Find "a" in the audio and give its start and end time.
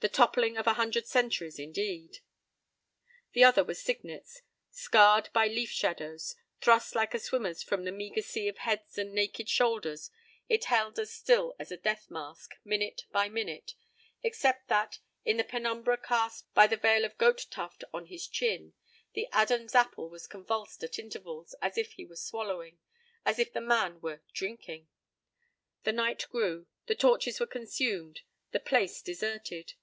0.68-0.74, 7.14-7.18, 11.72-11.76